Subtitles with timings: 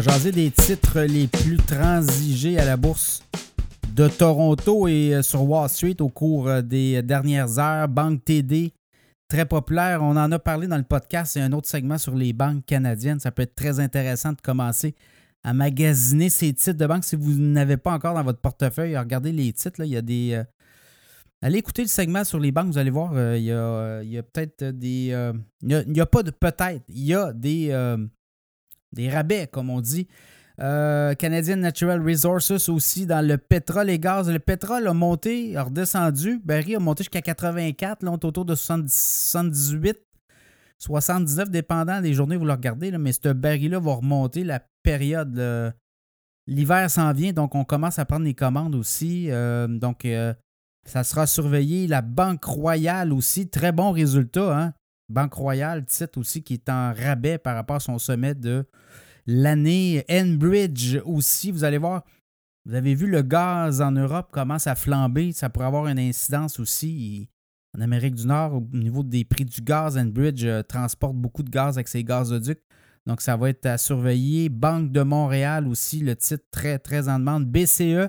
[0.00, 3.22] jaser des titres les plus transigés à la bourse
[3.94, 7.88] de Toronto et euh, sur Wall Street au cours euh, des dernières heures.
[7.88, 8.72] Banque TD,
[9.28, 10.02] très populaire.
[10.02, 11.36] On en a parlé dans le podcast.
[11.36, 13.20] Il un autre segment sur les banques canadiennes.
[13.20, 14.94] Ça peut être très intéressant de commencer
[15.44, 18.96] à magasiner ces titres de banque si vous n'avez pas encore dans votre portefeuille.
[18.96, 19.84] Regardez les titres.
[19.84, 20.32] Il y a des.
[20.32, 20.44] Euh,
[21.42, 25.34] allez écouter le segment sur les banques, vous allez voir, il y a, peut-être des.
[25.62, 26.84] il n'y a, pas de peut-être.
[26.88, 27.72] Il y a des,
[28.92, 30.08] des rabais, comme on dit.
[30.60, 34.30] Euh, Canadian Natural Resources aussi dans le pétrole et gaz.
[34.30, 36.40] Le pétrole a monté, a redescendu.
[36.44, 38.02] Barry a monté jusqu'à 84.
[38.02, 39.98] Là, on est autour de 78,
[40.78, 42.90] 79, dépendant des journées, vous le regardez.
[42.90, 44.44] Là, mais ce baril-là va remonter.
[44.44, 45.72] La période,
[46.46, 49.30] l'hiver s'en vient, donc on commence à prendre les commandes aussi.
[49.30, 50.34] Euh, donc, euh,
[50.84, 51.86] ça sera surveillé.
[51.86, 54.58] La Banque Royale aussi, très bon résultat.
[54.58, 54.74] Hein?
[55.12, 58.64] Banque Royale, titre aussi qui est en rabais par rapport à son sommet de
[59.26, 60.04] l'année.
[60.10, 62.02] Enbridge aussi, vous allez voir,
[62.64, 65.32] vous avez vu le gaz en Europe commence à flamber.
[65.32, 67.28] Ça pourrait avoir une incidence aussi
[67.76, 69.98] en Amérique du Nord au niveau des prix du gaz.
[69.98, 72.62] Enbridge euh, transporte beaucoup de gaz avec ses gazoducs.
[73.06, 74.48] Donc, ça va être à surveiller.
[74.48, 77.46] Banque de Montréal aussi, le titre très, très en demande.
[77.46, 78.08] BCE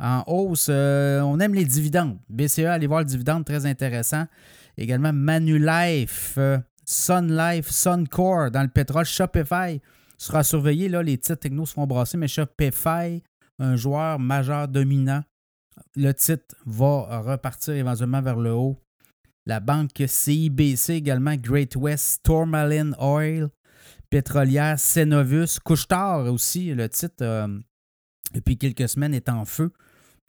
[0.00, 0.68] en hausse.
[0.70, 2.18] Euh, on aime les dividendes.
[2.28, 4.26] BCE, allez voir le dividende, très intéressant.
[4.76, 9.80] Également Manulife, euh, Sun Life, Suncore dans le pétrole, Shopify
[10.16, 10.88] sera surveillé.
[10.88, 13.22] Là, les titres techno se font brasser, mais Shopify,
[13.58, 15.22] un joueur majeur dominant,
[15.96, 18.78] le titre va repartir éventuellement vers le haut.
[19.46, 23.48] La banque CIBC également, Great West, Tourmaline Oil,
[24.10, 27.48] pétrolière, Cenovus, Couchetard aussi, le titre euh,
[28.32, 29.72] depuis quelques semaines est en feu.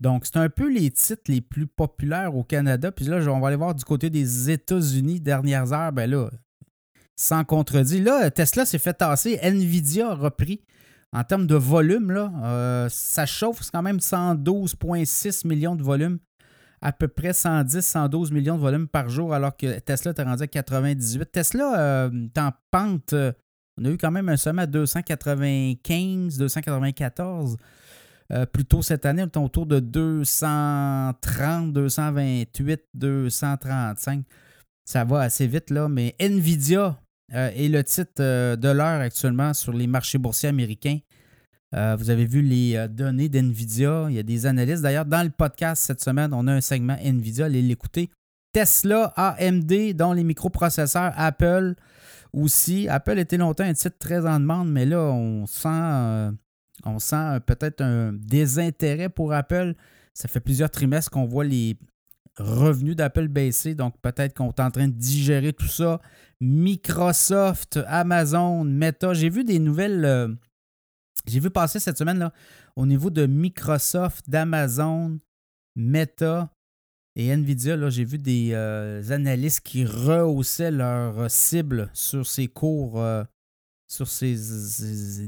[0.00, 2.90] Donc, c'est un peu les titres les plus populaires au Canada.
[2.90, 5.92] Puis là, on va aller voir du côté des États-Unis, dernières heures.
[5.92, 6.30] Ben là,
[7.16, 8.00] sans contredit.
[8.00, 9.38] Là, Tesla s'est fait tasser.
[9.42, 10.62] Nvidia a repris.
[11.12, 13.62] En termes de volume, là, euh, ça chauffe.
[13.62, 16.18] C'est quand même 112,6 millions de volume.
[16.80, 20.44] À peu près 110, 112 millions de volume par jour, alors que Tesla est rendu
[20.44, 21.30] à 98.
[21.30, 23.12] Tesla euh, en pente.
[23.12, 23.32] Euh,
[23.76, 27.56] on a eu quand même un sommet à 295, 294.
[28.52, 34.24] Plus tôt cette année, on est autour de 230, 228, 235.
[34.84, 35.88] Ça va assez vite, là.
[35.88, 36.98] Mais Nvidia
[37.32, 40.98] euh, est le titre euh, de l'heure actuellement sur les marchés boursiers américains.
[41.76, 44.06] Euh, vous avez vu les données d'NVIDIA.
[44.08, 44.82] Il y a des analystes.
[44.82, 47.46] D'ailleurs, dans le podcast cette semaine, on a un segment NVIDIA.
[47.46, 48.10] Allez l'écouter.
[48.52, 51.76] Tesla, AMD, dont les microprocesseurs, Apple
[52.32, 52.88] aussi.
[52.88, 56.34] Apple était longtemps un titre très en demande, mais là, on sent,
[56.84, 59.74] on sent peut-être un désintérêt pour Apple.
[60.14, 61.76] Ça fait plusieurs trimestres qu'on voit les
[62.38, 66.00] revenus d'Apple baisser, donc peut-être qu'on est en train de digérer tout ça.
[66.40, 69.14] Microsoft, Amazon, Meta.
[69.14, 70.04] J'ai vu des nouvelles.
[70.04, 70.28] Euh,
[71.26, 72.32] j'ai vu passer cette semaine là,
[72.76, 75.18] au niveau de Microsoft, d'Amazon,
[75.76, 76.50] Meta
[77.14, 77.90] et Nvidia.
[77.90, 83.22] J'ai vu des euh, analystes qui rehaussaient leur cible sur ces cours, euh,
[83.90, 84.36] sur ces,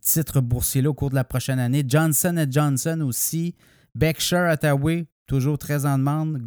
[0.00, 1.84] titres boursiers-là au cours de la prochaine année.
[1.86, 3.54] Johnson Johnson aussi.
[3.94, 6.42] Berkshire Hathaway, toujours très en demande.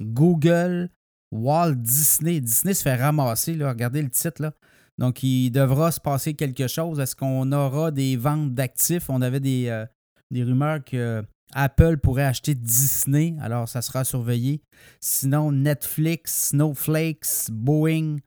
[0.00, 0.90] Google,
[1.32, 2.40] Walt Disney.
[2.40, 3.70] Disney se fait ramasser, là.
[3.70, 4.42] regardez le titre.
[4.42, 4.52] Là.
[4.98, 7.00] Donc, il devra se passer quelque chose.
[7.00, 9.08] Est-ce qu'on aura des ventes d'actifs?
[9.08, 9.86] On avait des, euh,
[10.30, 11.24] rumeurs que
[11.54, 14.60] Apple pourrait acheter Disney, alors ça sera surveillé.
[15.00, 18.18] Sinon, Netflix, Snowflakes, Boeing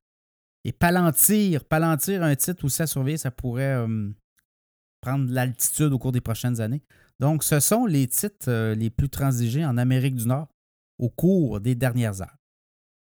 [0.66, 1.66] et Palantir.
[1.66, 4.10] Palantir, un titre aussi à surveiller, ça pourrait euh,
[5.02, 6.84] prendre de l'altitude au cours des prochaines années.
[7.20, 10.48] Donc, ce sont les titres euh, les plus transigés en Amérique du Nord
[10.98, 12.39] au cours des dernières heures.